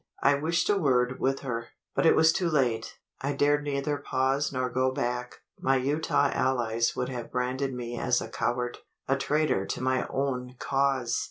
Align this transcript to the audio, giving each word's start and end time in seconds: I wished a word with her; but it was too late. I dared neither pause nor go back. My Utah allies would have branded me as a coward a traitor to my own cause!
I 0.23 0.33
wished 0.33 0.67
a 0.67 0.79
word 0.79 1.19
with 1.19 1.41
her; 1.41 1.67
but 1.93 2.07
it 2.07 2.15
was 2.15 2.33
too 2.33 2.49
late. 2.49 2.97
I 3.21 3.33
dared 3.33 3.63
neither 3.63 3.97
pause 3.97 4.51
nor 4.51 4.67
go 4.67 4.89
back. 4.91 5.41
My 5.59 5.75
Utah 5.75 6.31
allies 6.33 6.95
would 6.95 7.09
have 7.09 7.31
branded 7.31 7.71
me 7.75 7.99
as 7.99 8.19
a 8.19 8.27
coward 8.27 8.79
a 9.07 9.15
traitor 9.15 9.63
to 9.67 9.79
my 9.79 10.07
own 10.07 10.55
cause! 10.57 11.19